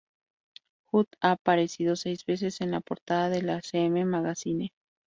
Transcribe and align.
Hunt 0.91 1.09
ha 1.21 1.33
aparecido 1.33 1.95
seis 1.95 2.25
veces 2.25 2.59
en 2.61 2.71
la 2.71 2.81
portada 2.81 3.29
de 3.29 3.43
la 3.43 3.61
Cm 3.61 4.03
Magazine. 4.05 4.71